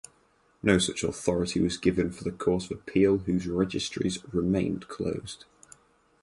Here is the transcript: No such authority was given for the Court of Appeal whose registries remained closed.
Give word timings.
No 0.63 0.79
such 0.79 1.03
authority 1.03 1.59
was 1.61 1.77
given 1.77 2.09
for 2.11 2.23
the 2.23 2.31
Court 2.31 2.65
of 2.65 2.71
Appeal 2.71 3.19
whose 3.19 3.45
registries 3.45 4.17
remained 4.33 4.87
closed. 4.87 5.45